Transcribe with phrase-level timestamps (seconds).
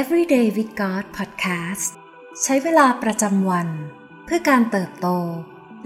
[0.00, 1.90] Everyday with God Podcast
[2.42, 3.68] ใช้เวลาประจำวัน
[4.24, 5.08] เพื่อการเติบโต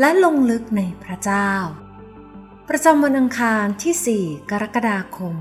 [0.00, 1.50] และลงลึกในพระเจ้า
[2.68, 5.36] ประจำวันอังคารที่ 4 กรกฎาคม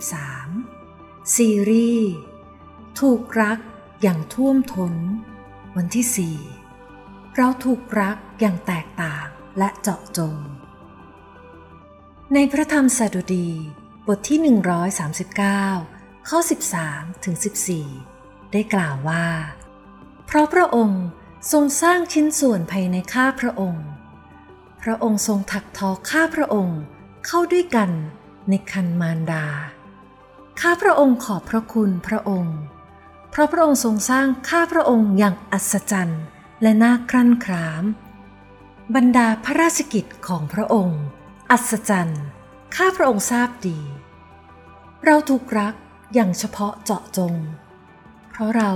[0.00, 2.12] 2023 ซีรีส์
[3.00, 3.58] ถูกรัก
[4.02, 4.94] อย่างท่วมทน้น
[5.76, 6.36] วันที่
[6.84, 9.26] 4 เราถูกรักอย่างแตกต่าง
[9.58, 10.36] และเจาะจง
[12.34, 13.48] ในพระธรรมสดุดี
[14.06, 16.38] บทที่ 139 ข้อ
[16.80, 17.36] 13ถึง
[17.94, 19.26] 14 ได้กล่าวว่า
[20.26, 21.02] เพราะพระองค์
[21.52, 23.86] ทรงสร้างชิ้นส่วนภายในข้าพระองค์
[24.82, 26.80] พระองค์ทรงถักทอข้าพระองค์
[27.26, 27.90] เข้าด้วยกัน
[28.48, 29.46] ในคันมารดา
[30.60, 32.56] ข้าพระองค์ขอบพระคุณพระองค์
[33.30, 36.22] เพราะพระองค์ทรงสร้างข้าพระองค์อย่างอัศจรรย์
[36.62, 37.84] และน่าครั่นคราม
[38.94, 41.00] บรรดาพระราชกิจของพระองค์
[41.50, 42.22] อัศจรรย์
[42.76, 43.80] ข้าพระองค์ทราบดี
[45.04, 45.74] เราถูกรัก
[46.14, 47.34] อย่างเฉพาะเจาะจง
[48.30, 48.72] เพราะเรา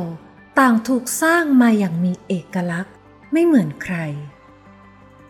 [0.59, 2.95] ต่างถูกสร้างมาอย่างมีเอกลักษณ์
[3.33, 3.97] ไม่เหมือนใคร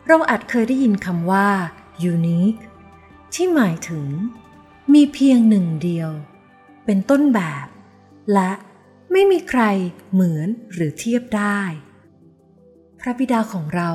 [0.07, 1.49] เราอาจเคยได้ยินคำว่า
[2.13, 2.63] unique
[3.35, 4.07] ที่หมายถึง
[4.95, 6.11] มีเพียงหนึ่งเดียว
[6.85, 7.67] เป็นต้นแบบ
[8.33, 8.53] และ
[9.13, 9.63] ไม่มีใคร
[10.13, 11.61] เหมือนหรือเทียบได้
[13.01, 13.91] พระบิดาของเรา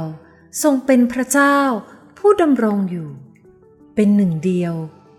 [0.64, 1.58] ทรงเป็นพระเจ้า
[2.18, 3.10] ผู้ดำรงอยู่
[3.96, 4.74] เป็นหนึ่งเดียว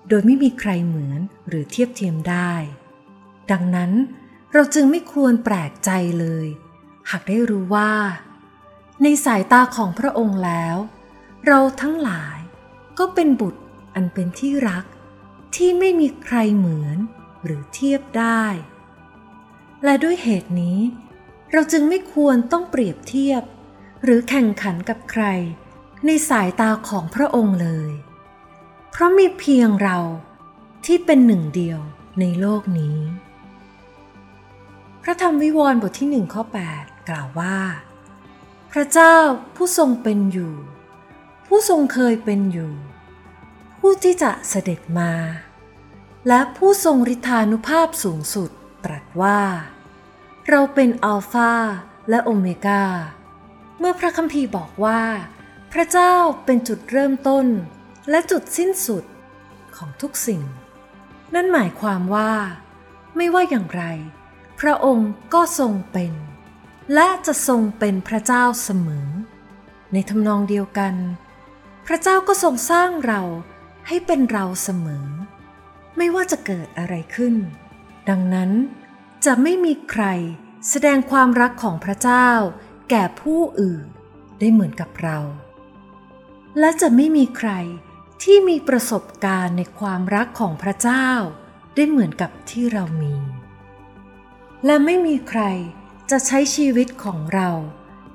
[0.08, 2.52] โดยไม่มีใครเหมือนหรือเทียบเทียมได้
[3.52, 3.92] ดังนั้น
[4.52, 6.46] เราจึงไม่ควรแปลกใจเลย
[7.10, 7.92] หากได้รู้ว่า
[9.02, 10.76] ในสายตาของพระองค์แล้ว
[11.46, 12.38] เราทั้งหลาย
[12.98, 13.60] ก็เป็นบุตร
[13.94, 14.84] อันเป็นที่รัก
[15.54, 16.96] ที่ไม่มีใครเหมือน
[17.44, 18.44] หรือเทียบได้
[19.84, 20.78] และด้วยเหตุนี้
[21.52, 23.42] เราจึงไม่ควรต้องเปรียบเทียบ
[24.04, 25.24] หรือแข่งขันกับใคร
[26.06, 27.92] ในสายตาของพระองค์เลย
[28.90, 29.98] เพราะมีเพียงเรา
[30.86, 31.80] ที่เป็นหนึ่งเดียว
[32.20, 32.98] ในโลกนี้
[35.10, 36.42] ระธรรมวิวรณ์บทที่หนึ่งข้อ
[36.76, 37.58] 8 กล่าวว่า
[38.72, 39.16] พระเจ้า
[39.56, 40.54] ผู้ทรงเป็นอยู่
[41.46, 42.72] ผู้ทรงเคยเป็นอยู่
[43.80, 45.12] ผู้ที่จะเสด็จมา
[46.28, 48.50] และผู้ทรงฤทธานุภาพสูงสุด
[48.84, 49.40] ตรัสว่า
[50.48, 51.54] เราเป็นอัลฟา
[52.10, 52.84] และโอเมกา
[53.78, 55.02] เมื่อพระคัมภีร์บอกว่า
[55.72, 57.46] พระเจ้าเป็นจุดเริ่มต้น
[58.10, 59.04] และจุดสิ้นสุด
[59.76, 60.42] ของทุกสิ่ง
[61.34, 62.32] นั่นหมายความว่า
[63.16, 63.84] ไม่ว่าอย่างไร
[64.60, 66.12] พระองค์ก็ทรงเป็น
[66.94, 69.08] และจะทรงเป็นพระเจ้าเสมอ
[69.92, 70.94] ในทำนองเดียวกัน
[71.86, 73.22] พระเจ้าก็ทรงสร้างเรา
[73.88, 75.06] ให้เป็นเราเสมอ
[75.96, 77.34] ไม่ว่าจะเกิดอะไรขึ้น
[78.08, 78.50] ดังนั้น
[79.24, 80.04] จะไม่มีใคร
[80.68, 82.28] แสดงความรักของพระเจ้า
[82.90, 83.84] แก่ผู้อื่น
[84.38, 85.18] ได้เหมือนกับเรา
[86.58, 87.50] และจะไม่มีใคร
[88.22, 91.08] ที่มีประสบการณ์ในความรักของพระเจ้า
[91.74, 93.16] ได้เหมือนกับที่เรามี
[94.64, 95.42] และไม่มีใคร
[96.10, 97.48] จะใช้ชีวิตของเรา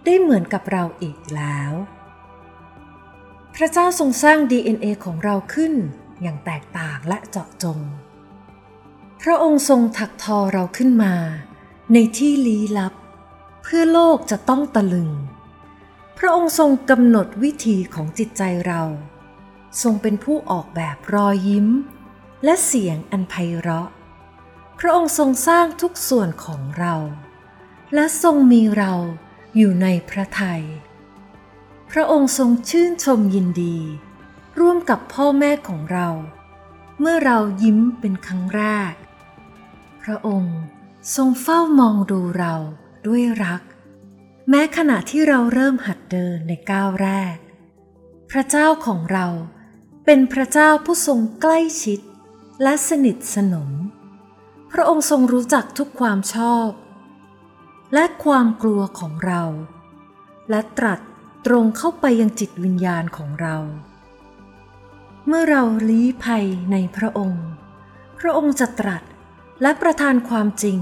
[0.05, 1.71] ได้เหมือนกับเราอีกแล้ว
[3.55, 5.73] พระเจ้าทรงสร้าง DNA ของเราขึ้น
[6.21, 7.79] อย่างแตกต่างและเจาะจง
[9.21, 11.13] พระองค์ทรงถักทอเราขึ้นมา
[11.93, 12.93] ในที่ลี้ลับ
[13.63, 15.11] เพื่อโลกจะต้องตะลึง
[16.17, 18.81] พระองค์ทรงกำหนดวิธีของจิตใจเรา
[19.81, 21.67] ทรงเป็นผู้ออกแบบรอยยิ้ม
[22.43, 23.89] และเสียงอันไพเราะ
[24.79, 26.95] พระองค์ทรงสร้างทุกส่วนของเรา
[27.93, 28.93] และทรงมีเรา
[29.55, 30.63] อยู่ในพระทัย
[31.91, 33.77] พระองค์ทรงชื่นชมยินดี
[34.59, 36.09] ร่วมกับพ่อแม่ของเรา
[36.99, 38.93] เมื่อเรายิ้มเป็นครั้งแรก
[40.03, 40.57] พระองค์
[41.15, 42.55] ทรงเฝ้ามองดูเรา
[43.07, 43.61] ด้วยรัก
[44.49, 47.37] แม้ขณะที่เราเริ่มหัดเดินในก้าวแรก
[48.31, 49.27] พระเจ้าของเรา
[50.05, 51.99] เป็นพระเจ้าผู้ทรงใกล้ชิด
[52.63, 53.69] และสนิทสนม
[54.77, 56.69] ระองค์ทรงรู้จักทุกความชอบ
[57.93, 59.43] และความกลัวของเรา
[60.49, 60.99] และตรัส
[61.45, 63.57] ตรงเข้าไปยังจิตวิญญาณของเรา
[65.27, 67.45] เมื่อเราลี้ภัยในพระองค์
[68.19, 69.03] พระองค์จะตรัส
[69.61, 70.79] และประทานความจริง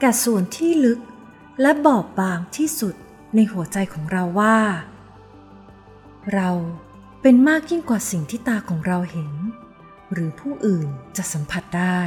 [0.00, 1.00] แก่ส่วนที่ลึก
[1.60, 2.94] และบอบบางที่สุด
[3.34, 4.58] ในหัวใจของเราว่า
[6.34, 6.50] เรา
[7.22, 9.32] เป็นมากยิ่งกว่าสิ่งที่ตาของเราเห็น
[10.12, 12.00] หรือผู้อื่นจะสัมผัสได้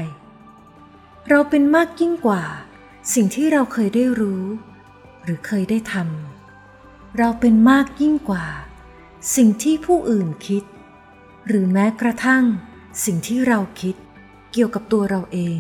[1.30, 2.44] เราเป็นมากยิ่งกว่า
[3.14, 4.44] สิ่งที่เราเคยได้รู้
[5.24, 8.46] หรือเคยได้ทำเราเป็นมากยิ่งกว่า
[9.36, 10.64] สิ่งที่ผู้อื่นคิด
[11.48, 12.44] หรือแม้กระทั่ง
[13.06, 13.96] สิ่งที่เราคิด
[14.52, 15.60] เกี่ยวกับตัวเราเอง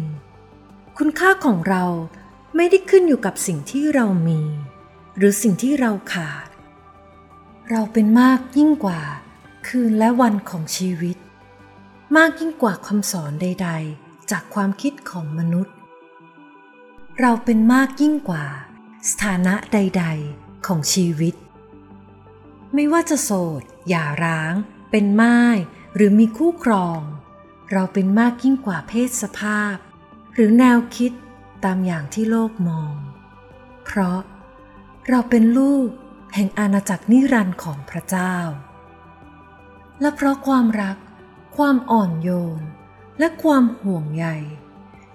[0.97, 1.85] คุณค่าของเรา
[2.55, 4.41] ไม่ได้ขึ้นอยู่กับสิ่งที่เรามี
[5.17, 6.47] หรือสิ่งที่เราขาด
[7.69, 9.01] เราเป็นมากยิ่งกว่า
[9.67, 11.17] คืนและวันของชีวิต
[12.17, 15.75] มากยิ่งกว่าคำสอนใด ๆ จากความคิดของมนุษย์
[17.19, 18.45] เราเป็นมากยิ่งกว่า
[19.09, 20.05] สถานะใด
[20.35, 21.35] ๆ ของชีวิต
[22.73, 24.53] ไม่ว่าจะโสดอย่าร้าง
[24.91, 25.39] เป็นไม้
[25.95, 27.01] หรือมีคู่ครอง
[27.71, 29.75] เราเป็นมากยิ่งกว่าเพศสภาพ
[30.33, 31.11] หรือแนวคิด
[31.65, 32.95] ตามอย่างที่โลกมอง
[33.85, 34.19] เพราะ
[35.09, 35.87] เราเป็นลูก
[36.35, 38.35] แห่งอาณาจักรนิรันดร์ของพระเจ้า
[40.01, 40.97] และเพราะความรัก
[41.57, 42.29] ความอ่อนโย
[42.59, 42.61] น
[43.21, 44.27] และความห่วงใย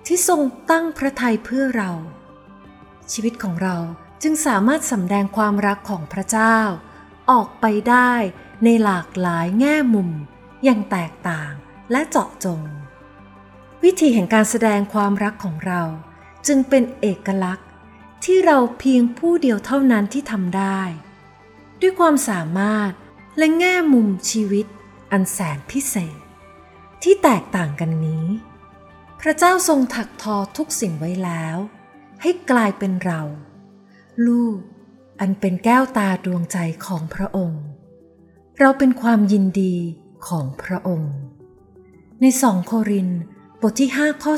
[0.07, 1.93] ที่ทรงตั้งพระทัยเพื่อเรา
[3.13, 3.77] ชีวิตของเรา
[4.23, 6.59] จึงสามารถสำแดงความรักของพระเจ้า
[7.31, 8.13] ออกไปได้
[8.65, 10.11] ในหลากหลายแง่มุม
[10.65, 11.53] อย่างแตกต่าง
[11.93, 12.61] และเจาะจง
[13.85, 15.83] วิธีแห่งการแสดงความรักของเรา
[16.47, 17.69] จึงเป็นเอกลักษณ์
[18.25, 20.81] ที่เราเพียงผู้เดียวเท่านั้นที่ทำได้
[21.81, 22.93] ด้วยความสามารถ
[23.39, 24.67] และแง่มุมชีวิต
[25.11, 26.26] อันแสนพิเศษ
[27.09, 28.27] ที่แตกต่างกันนี้
[29.21, 31.57] พระเจ้าทรงถักทอทุกสิ่งไว้แล้ว
[32.23, 33.23] ให้กลายเป็นเรา
[34.27, 34.59] ลูก
[35.21, 37.63] อันเป็นแก้วตาดวงใจของพระองค์
[38.59, 39.75] เราเป็นความยินดี
[40.29, 41.15] ของพระองค์
[42.21, 43.09] ในสองโคริน
[43.61, 44.33] บทที่5ข้อ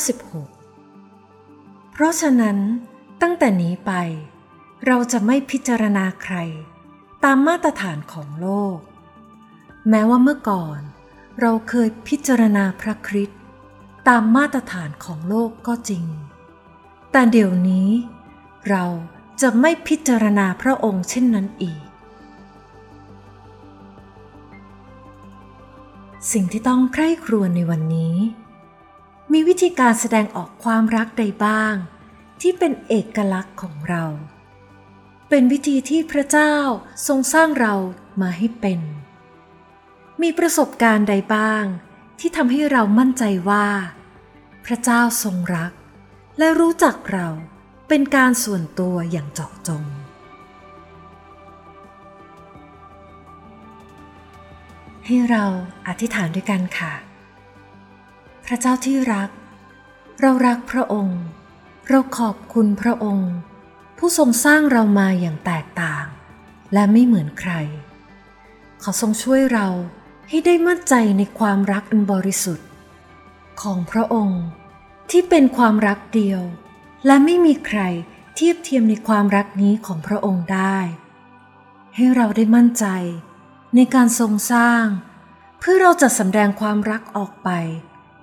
[0.99, 2.59] 16 เพราะฉะนั้น
[3.23, 3.93] ตั้งแต่นี้ไป
[4.87, 6.37] เราจะไม่พิจารณาใคร
[7.25, 8.79] ตามมาตรฐานของโลก
[9.89, 13.41] แม้ว่าเมื่อก่อนเเราเคยพิจารณาพระคริสต์
[14.09, 16.05] ตามมาตรฐานของโลกก็จริง
[17.13, 17.89] แต่เดี๋ยวนี้
[18.69, 18.85] เรา
[19.41, 21.81] จะไม่พิจารณาพระองค์เช่นนั้นอีก
[26.33, 28.17] สิ่งที่ต้องใคร่ครวญในวันนี้
[29.33, 31.75] มีวิธีการแสดงออกความรักใดบ้าง
[32.41, 34.05] ที่เป็นเอกลักษณ์ของเรา
[35.29, 36.55] เป็นวิธีที่พระเจ้า
[37.07, 37.75] ทรงสร้างเรา
[38.21, 38.81] มาให้เป็น
[40.23, 41.65] มีประสบการณ์ใดบ้าง
[42.19, 43.67] ที่ทำให้เรามั่นใจว่า
[44.65, 45.73] พระเจ้าทรงรัก
[46.39, 47.29] และรู้จักเรา
[47.89, 49.85] เป็นการส่วนตัวอย่างเจาะจง
[55.07, 55.45] ให้เรา
[55.87, 56.93] อธิษฐานด้วยกันค่ะ
[58.47, 59.31] พระเจ้าที่รัก
[60.21, 61.21] เรารักพระองค์
[61.89, 63.33] เราขอบคุณพระองค์
[63.99, 66.07] ผู้ทรงสร้างเรามาอย่างแตกต่าง
[66.73, 67.53] และไม่เหมือนใคร
[68.81, 69.69] เขาทรงช่วยเรา
[70.29, 72.69] ให้ได้มั่นใจในความรักอันบริสุทธิ์
[73.63, 74.45] ของพระองค์
[75.11, 76.43] ที่เป็นความรักเดียว
[77.07, 77.81] และไม่มีใคร
[78.35, 80.79] เทียบเทียมในความรักนี้ของพระองค์ได้
[81.95, 82.87] ให้เราได้มั่นใจ
[83.75, 84.85] ในการทรงสร้าง
[85.59, 87.51] เพื่อเราจะสำแดงความรักออกไป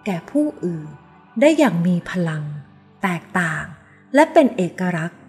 [0.06, 0.88] แก่ผู้อื่น
[1.42, 2.44] ได้อย่างมีพลัง
[3.04, 3.64] แตกต่าง
[4.16, 5.20] และเป็นเอกลักษณ์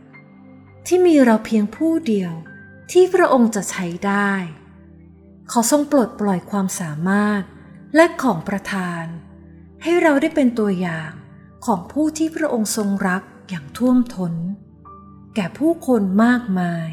[0.86, 2.32] ที่มีเราเพียงผู้เดียว
[2.92, 4.32] ที่พระองค์จะใช้ได้
[5.50, 7.42] ขอทรงปลดปล่อยความสามารถ
[7.94, 9.04] และของประทาน
[9.82, 11.12] ให้เราได้เป็นตัวอย่าง
[11.66, 14.34] ของผู้ที่พระองค์ทรงรักอย่างท่วมทน้น
[15.34, 16.90] แก่ผู้คนมากมาย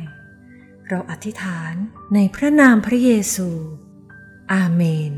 [0.89, 1.73] เราอธิษฐาน
[2.13, 3.49] ในพระนามพระเยซู
[4.53, 5.13] อาเมน